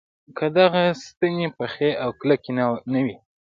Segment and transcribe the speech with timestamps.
[0.37, 2.51] که دغه ستنې پخې او کلکې
[2.93, 3.15] نه وي.